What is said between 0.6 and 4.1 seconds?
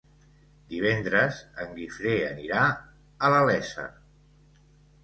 Divendres en Guifré anirà a la Iessa.